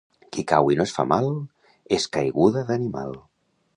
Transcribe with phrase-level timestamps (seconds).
[0.35, 1.29] Qui cau i no es fa mal,
[1.99, 3.15] és caiguda d'animal.